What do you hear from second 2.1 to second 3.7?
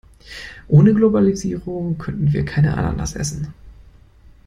wir keine Ananas essen.